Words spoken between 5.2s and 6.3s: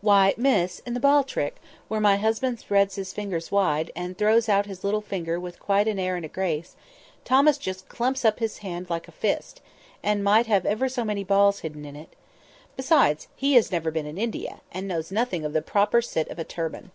with quite an air and a